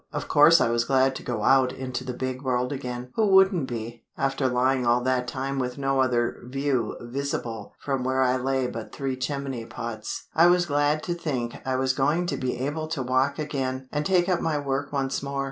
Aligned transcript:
Of 0.11 0.27
course 0.27 0.59
I 0.59 0.71
was 0.71 0.83
glad 0.83 1.13
to 1.17 1.21
go 1.21 1.43
out 1.43 1.71
into 1.71 2.03
the 2.03 2.15
big 2.15 2.41
world 2.41 2.71
again—who 2.73 3.23
wouldn't 3.23 3.67
be, 3.67 4.03
after 4.17 4.47
lying 4.47 4.83
all 4.83 5.01
that 5.01 5.27
time 5.27 5.59
with 5.59 5.77
no 5.77 5.99
other 6.01 6.37
"view" 6.45 6.95
visible 6.99 7.75
from 7.79 8.03
where 8.03 8.23
I 8.23 8.37
lay 8.37 8.65
but 8.65 8.91
three 8.91 9.15
chimney 9.15 9.63
pots? 9.67 10.25
I 10.33 10.47
was 10.47 10.65
glad 10.65 11.03
to 11.03 11.13
think 11.13 11.57
I 11.67 11.75
was 11.75 11.93
going 11.93 12.25
to 12.25 12.35
be 12.37 12.57
able 12.65 12.87
to 12.87 13.03
walk 13.03 13.37
again, 13.37 13.87
and 13.91 14.03
take 14.03 14.27
up 14.27 14.41
my 14.41 14.57
work 14.57 14.91
once 14.91 15.21
more. 15.21 15.39